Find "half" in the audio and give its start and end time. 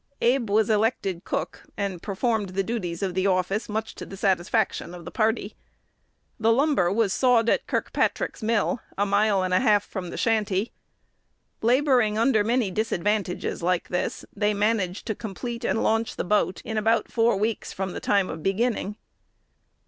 9.59-9.83